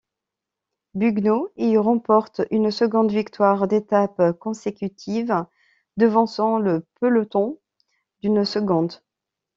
[0.95, 5.45] Bugno y remporte une seconde victoire d'étape consécutive,
[5.95, 7.59] devançant le peloton
[8.23, 9.03] d'une seconde.